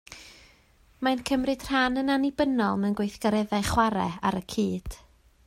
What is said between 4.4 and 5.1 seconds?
y cyd